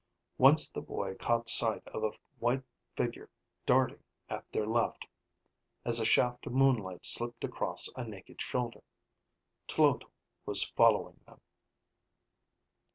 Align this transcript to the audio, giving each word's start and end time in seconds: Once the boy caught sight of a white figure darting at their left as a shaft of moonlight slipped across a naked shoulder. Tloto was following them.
Once 0.39 0.67
the 0.67 0.81
boy 0.81 1.13
caught 1.13 1.47
sight 1.47 1.87
of 1.89 2.03
a 2.03 2.09
white 2.39 2.63
figure 2.97 3.29
darting 3.67 4.01
at 4.29 4.51
their 4.51 4.65
left 4.65 5.05
as 5.85 5.99
a 5.99 6.05
shaft 6.05 6.47
of 6.47 6.53
moonlight 6.53 7.05
slipped 7.05 7.43
across 7.43 7.87
a 7.95 8.03
naked 8.03 8.41
shoulder. 8.41 8.81
Tloto 9.67 10.09
was 10.43 10.63
following 10.63 11.19
them. 11.27 11.39